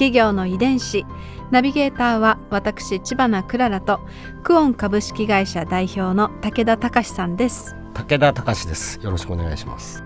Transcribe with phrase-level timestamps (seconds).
[0.00, 1.04] 企業の遺伝子。
[1.50, 4.00] ナビゲーターは私千葉なクララと
[4.42, 7.76] クオン株式会社代表の武田隆さんです。
[7.92, 8.98] 武田隆です。
[9.02, 10.02] よろしくお願いします。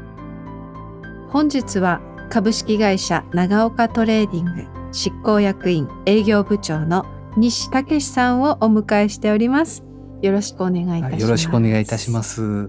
[1.29, 7.07] 本日は株式会社ナガオカトレーディング執行役員営業部長の
[7.37, 9.85] 西武さんをお迎えしております。
[10.23, 12.69] よろしくお願いいたします、よろしくお願いいたします。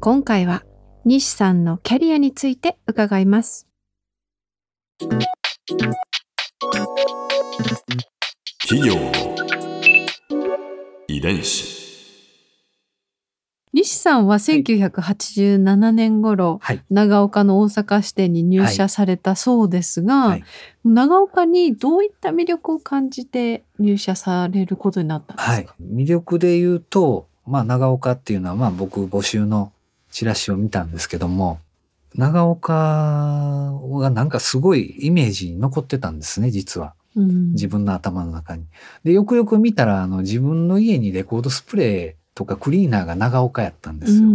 [0.00, 0.64] 今回は
[1.04, 3.68] 西さんのキャリアについて伺います
[8.66, 9.12] 企業の
[11.06, 11.76] 遺伝子。
[13.74, 16.82] 西さんは1987年頃、はい。
[16.88, 20.44] 長岡の大阪支店に入社されたそうですが、はい。
[20.86, 25.68] 長岡にどういった魅力を感じて入社されることになったんですか、はい。
[25.82, 29.70] 魅力で言うとまあ長岡っていうのはまあ僕募集の
[30.10, 31.60] チラシを見たんですけども
[32.14, 32.74] 長岡
[34.00, 36.94] がなんかすごいイメージに残ってたんですね実は。
[37.16, 37.52] うん。
[37.52, 38.64] 自分の頭の中に。
[39.04, 44.28] でよくよく見たらあの自分の家にレコードスプレーとかクリーナーが長岡やったんですよ。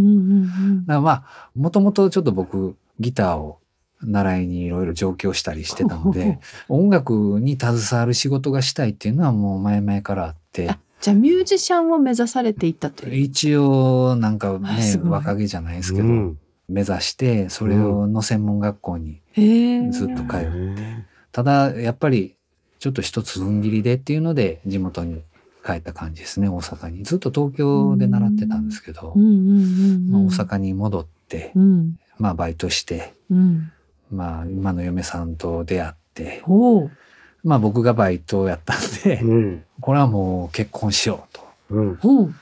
[0.85, 3.59] だからまあ、もともとちょっと僕、ギターを
[4.01, 10.69] 習いにいろいろ上京したりしてたので、 音楽に携わる仕事がしたいっていうのはもう前々からあって。
[10.69, 13.15] あ、じゃあミュージシャンを目指されていったという。
[13.15, 16.37] 一応なんかあね若気じゃないですけど、うん
[16.73, 19.21] 目指して、それをの専門学校に
[19.91, 22.35] ずっと通って、ただやっぱり
[22.79, 25.21] ちょっと一つ踏ん切りでっていうので地元に
[25.65, 27.03] 帰った感じですね、大阪に。
[27.03, 33.71] ずっと東京で習ってたんですけど、まあ、大阪に戻って、うんまあバイトして、うん。
[34.11, 36.91] まあ今の嫁さんと出会って、ほう。
[37.43, 39.63] まあ僕がバイトやったんで、うん。
[39.79, 41.27] これはもう結婚しよ
[41.69, 41.95] ううん。
[41.95, 42.27] ほう。
[42.27, 42.33] と。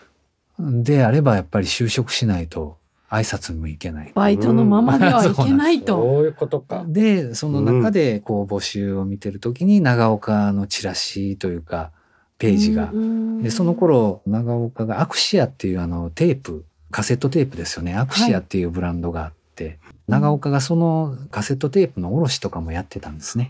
[0.83, 2.77] であればやっぱり就職しないと
[3.11, 4.11] 挨拶にも行けない。
[4.15, 5.97] バイトのままではいけないと。
[5.97, 6.85] そういうことか。
[6.87, 11.91] で、その中でこう募集を見てるときに長岡のチラシというか
[12.37, 12.89] ページが。
[13.43, 17.95] で、その頃長岡がアクシアっていうあのテープ、カセットテープですよね。
[17.95, 19.77] アクシアっていうブランドがあって、
[20.07, 23.49] 長岡がそのカセットテープの卸とかもやってたんですね。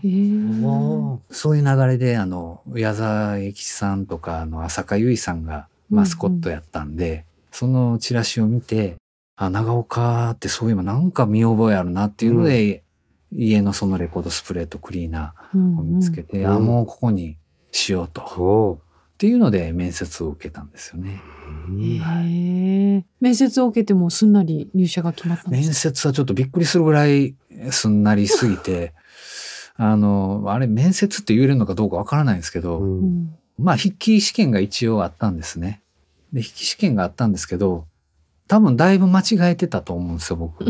[1.30, 8.96] そういう流れで、あの、矢沢永吉さんとか、あの、浅香唯さんがマスコットやったんで、そのチラシを見て、
[9.46, 12.84] あ、長岡ってそういえばなんか見覚えあるなっていうので、
[13.32, 17.38] 家のそのレコードスプレーとクリーナーを見つけて、うんあ、もうここに
[17.70, 18.20] しようと。
[18.20, 18.80] っお
[19.18, 21.22] ていうので面接を受けたんですよね。
[21.78, 23.04] へえ。
[23.20, 27.36] 面接を受けてもすんなり入社が決まったんです面か接はちょっとびっくりするぐらい
[27.70, 28.94] すんなりすぎて、
[29.76, 35.82] あの、あれ面接って言えるのかどうかわからないんですけど、うんまあ、筆記試験が一応あったんですね。
[36.32, 37.86] で、筆記試験があったんですけど、
[38.52, 40.62] 多分だいぶ間違えてたと思うんですよ、僕。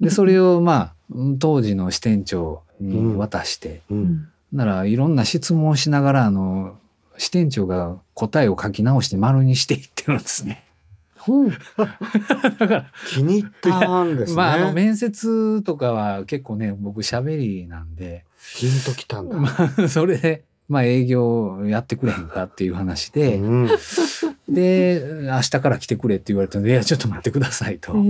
[0.00, 0.94] で、それをまあ、
[1.40, 3.94] 当時の支店長に渡して、う。
[3.94, 6.78] うんんならいろんな質問をしながら、あの、
[7.16, 10.62] 支店長が答えを書き直して丸にしていってるんですね。
[11.16, 11.50] ほう。
[11.76, 11.88] だ
[12.56, 14.36] から、気に入ったんですね。
[14.36, 18.26] まあ、あの、面接とかは結構ね、僕喋りなんで、
[18.60, 19.34] ピンときたんだ。
[19.40, 23.68] まあ、それで、まあ、営業やってくれへんかっていう話で、うん。
[24.52, 27.92] で、明日から来てくれって言われたんで、いや、ちょっと待ってくださいと。
[27.92, 28.06] 僕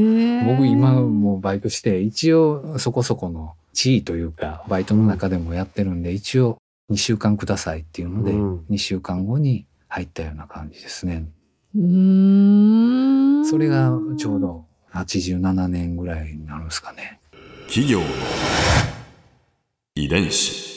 [0.67, 6.59] 今もうバイトして、一応そこそこの地位というか、バイトの中でもやってるんで、一応
[6.91, 11.27] 2週間くださいっていうので、うん2週間後に入ったような感じですね。
[11.75, 17.21] うーんそれがちょうど87年ぐらいになるんですかね。
[17.67, 18.07] 企業の
[19.95, 20.73] 遺伝子。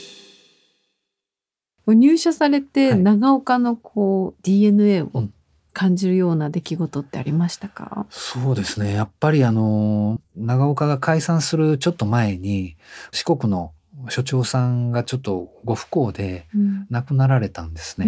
[1.88, 5.34] 入社されてはい長岡のこう DNA をうん
[5.76, 8.94] 感じるような出来事ってありましたか、そうですね。
[8.94, 12.78] やっぱりあの、長岡が解散するちょっと前に、
[13.12, 13.74] 四国の
[14.10, 18.08] 所長さんがちょっとご不幸でうん亡くなられたんですね。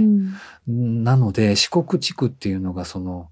[0.68, 3.30] うんなので四国地区っていうのがその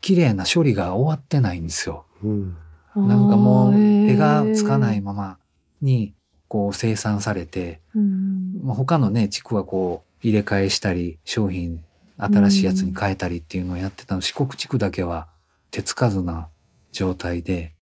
[0.00, 2.06] 綺麗な処理が終わってないんですよ。
[2.24, 2.56] うん。
[2.96, 5.38] なんかもう手がつかないまま
[5.80, 6.14] に
[6.48, 11.84] こう生産されて、うんまあ他のね地区はこう入れ替えしたり商品
[12.20, 15.28] 新しいやつに変えたりっていうのをやってたの、四国地区だけは
[15.70, 16.48] 手つかずな
[16.92, 17.74] 状態で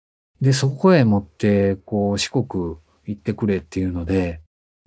[0.40, 4.40] でそこへ持ってこう四国行ってくれっていうので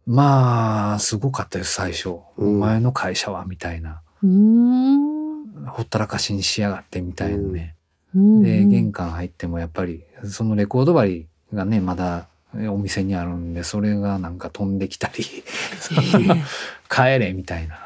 [0.09, 2.21] まあ、すごかったです、最初。
[2.37, 4.01] うんお前の会社は、みたいな。
[4.23, 7.75] ほったらかしにしやがって、みたいなね。
[8.15, 15.23] うんで、玄関入ってもやっぱり、そのレコード針がね、まだお店にあるんで、それがなんか飛んできたり、
[16.89, 17.85] 帰れ、みたいな。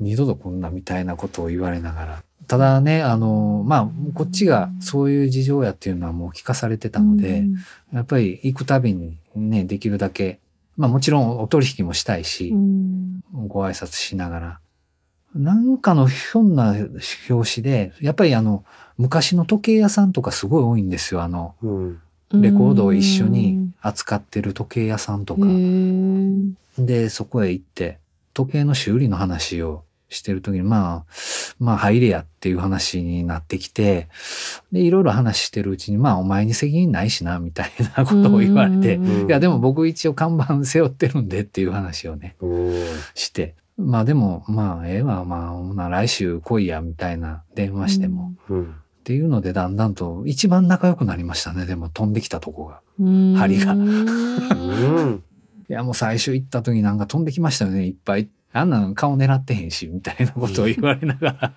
[0.00, 2.22] うん二度と来んな、みたいなことを言われながら。
[2.46, 7.44] ただね、あの、まあ、こっちがそういう事情やっていうのはもう聞かされてたので、
[7.92, 10.40] やっぱり行くたびにね、できるだけ、
[10.76, 14.60] まあもちろんお取引もしたいしう、んご挨拶しながら。
[15.34, 16.74] なんかのひょんな
[17.28, 18.64] 表紙で、やっぱりあの、
[18.96, 21.22] 昔の時計屋さんとかすごい多いんですよ。
[21.22, 22.00] あの、うん。
[22.32, 25.40] レコードを一緒に扱ってる時計屋さんとか。
[26.78, 27.98] で、そこへ行って、
[28.34, 31.12] 時計の修理の話をしてる時に、まあ、
[31.58, 34.08] まあ入れやっていう話になってきて、
[34.72, 42.36] で、いろいろ話してるうちに、まあお前に責任ないしな、みたいなことを言われて、うんいや、でも僕一応看板背負ってるんでっていう話をね、
[43.14, 43.54] して。
[43.76, 48.32] まあでも、まあ、ええわ、まあ、来週来いや、みたいな電話しても。
[48.48, 48.64] うん。
[48.64, 48.64] っ
[49.04, 51.64] ていうので、だんだんと一番仲良くなりましたね。
[51.64, 52.80] でも飛んできたとこが。
[53.00, 55.22] うん針がうん。
[55.70, 58.28] いや、もう最初行った時なんか飛んできましたよね、いっぱい。
[58.52, 61.54] あんなの顔狙ってへんし、みたいなことを言われながら。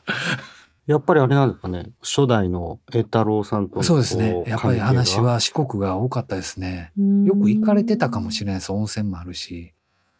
[0.87, 1.85] やっぱりあれなんですかね。
[2.01, 5.19] 初代の栄太郎さんとのそうですねやっぱり話。
[5.19, 6.91] は四国が多かったですね。
[7.25, 8.71] よく行かれてたかもしれないです。
[8.71, 9.73] 温泉もあるし。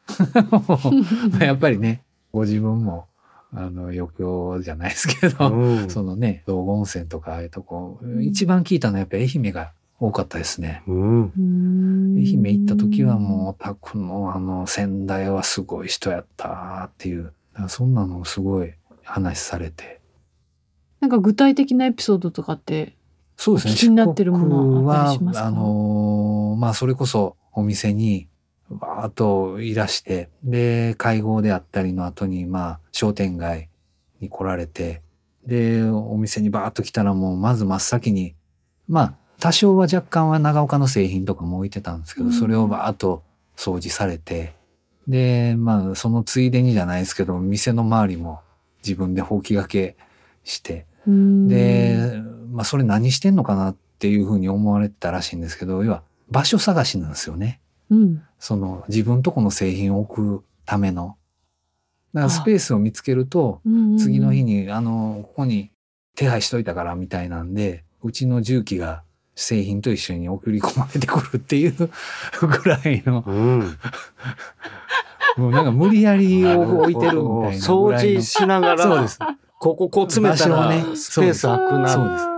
[1.42, 3.08] やっぱりね、ご自分も、
[3.54, 5.90] あの、余興じゃないですけど、うん。
[5.90, 10.82] そのね、道後温泉とかああいうとこ、ん一番聞いたのはやっぱ愛媛が多かったですね。
[10.88, 12.16] うん。
[12.18, 20.02] 愛媛行った時はもう、タクのあの、仙台はすごい人やったっていう、だからそんなのをすごい話されて。
[21.00, 22.96] なんか具体的なエピソードとかって
[23.38, 23.74] そうですね。
[23.76, 25.46] 気になってるものはあったりしますか？
[25.46, 28.28] 四国は、あのーまあ、それこそお店に、
[28.70, 33.70] バーっといらして、で、会合であったりの後に、まあ、商店街
[34.20, 35.02] に来られて、
[35.46, 38.34] で、お店にバーっと来たらもう、まず真っ先に、
[38.88, 42.34] まあ、多少は若干は長岡の製品とかも置いてたんですけど、うん。
[42.34, 43.24] それをバーっと
[43.58, 44.54] 掃除されて、
[45.08, 48.42] で、まあ、そのついでにじゃないですけど、店の周りも
[48.84, 49.98] 自分でほうきがけ
[50.44, 52.22] して、で、
[52.52, 57.62] まあ、それ何してんのかなっていうふうに思われてたらしいんですけど、要は場所探しなんですよね。
[57.90, 58.24] うん。
[58.38, 61.18] その自分とこの製品を置くための。
[62.14, 63.98] だからスペースを見つけると、うん。
[63.98, 65.72] 次の日に、あの、ここに
[66.16, 69.04] 手配しといたからみたいなんで、うちの重機が
[69.36, 71.74] 製品と一緒に送り込まれてくるっていう
[72.42, 73.78] ぐらいの、うん。
[75.38, 78.20] もうなんか無理やり置いてるみたいなぐ掃らいの。
[78.20, 79.20] 除しながら、そうです。
[79.60, 81.88] こここう詰めたらねスペース空くな。
[81.90, 82.32] そうです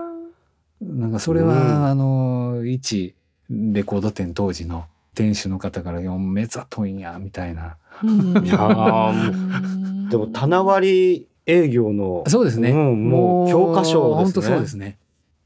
[0.82, 3.16] なんかそれは、うんあの、一
[3.50, 4.86] レコード店当時の
[5.16, 7.78] 店主の方から、いやめざといんや、みたいな。
[8.04, 12.72] うんいやーでも棚割り営業の、そうですね。
[12.72, 14.32] うんもう教科書ですね。
[14.32, 14.98] 本当そうですね。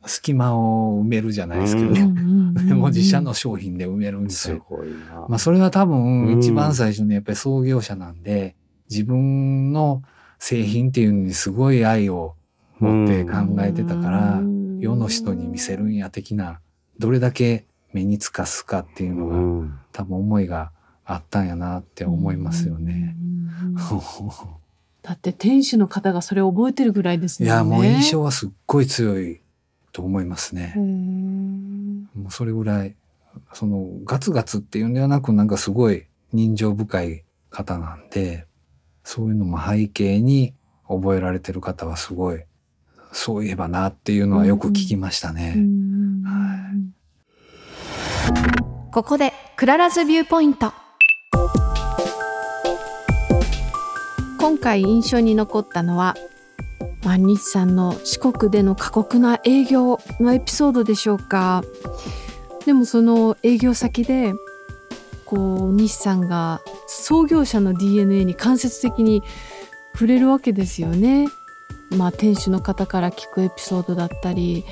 [0.08, 1.94] 隙間を埋めるじゃないですけど、う
[2.76, 4.66] もう自社の商品で埋めるんですすよ。
[4.68, 5.26] ごいな。
[5.30, 8.56] まあそれは多う分ん一番最初にやっぱり創業者なんで、
[8.90, 10.02] 自分の
[10.40, 12.36] 製品っていうのにすごい愛を
[12.80, 13.32] 持って考
[13.62, 14.42] えてたから、
[14.80, 16.60] 世の人に見せるんや的な、
[17.00, 20.72] どれだけ目につかすかっていうのが、うん多分思いが
[21.06, 23.16] あったんやなって思いますよね。
[23.20, 23.76] うん
[25.04, 27.48] だって店主の方がそれを覚えてるぐらいですね。
[27.48, 29.40] いや、もう印象はすっごい強い
[29.92, 30.74] と思いますね。
[30.76, 32.96] もうそれぐらい、
[33.54, 38.46] そのガツガツっていうんではなく、なんかすごい人情深い方なんで、
[39.04, 40.54] そういうのも背景に
[40.88, 42.44] 覚えられてる方はすごい、
[43.12, 45.58] そういえばなっていうのはよく聞きましたね。
[48.92, 50.74] ここでクララズ viewpoint。
[54.40, 56.16] 今回印象に残ったのは
[57.08, 61.64] まあ日産の四国での過酷な営業のエピソードでしょうか
[62.66, 64.34] でもその営業先で
[65.24, 69.24] こう日産が創業者の DNA に間接的に
[69.94, 71.30] 触れるわけですよね。
[71.92, 74.66] まあ店主の方から聞くエピソードだったり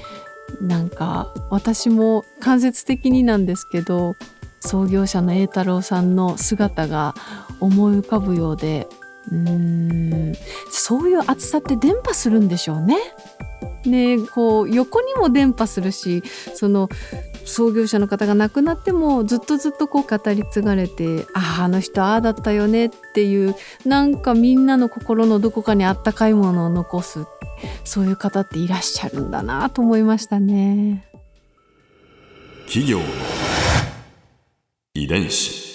[0.59, 4.17] なんか私も間接的になんですけど
[4.59, 7.15] 創業者の栄太郎さんの姿が
[7.61, 8.89] 思い浮かぶようで
[9.31, 9.37] うー
[10.31, 10.35] ん
[10.71, 12.97] そういう厚さって伝播するんでしょうね。
[13.85, 16.23] ねこう横にも伝播するし
[16.55, 16.89] その
[17.45, 23.55] 創業者の方が亡くなってもずっとずっとこう語り継がれてあああの人ああだったよねっていう
[23.85, 27.25] なんかみんなの心のどこかにあったかいものを残す
[27.83, 31.05] そういう方っていらっしゃるんだなと思いましたね。
[32.65, 32.99] 企業
[34.95, 35.74] 遺伝子